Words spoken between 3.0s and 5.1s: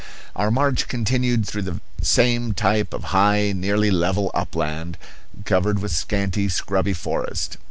high, nearly level upland,